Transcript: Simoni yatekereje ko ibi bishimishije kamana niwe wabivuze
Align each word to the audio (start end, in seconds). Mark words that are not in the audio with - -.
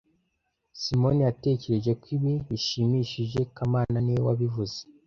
Simoni 0.81 1.21
yatekereje 1.27 1.91
ko 2.01 2.05
ibi 2.15 2.33
bishimishije 2.47 3.39
kamana 3.55 3.97
niwe 4.01 4.21
wabivuze 4.27 4.77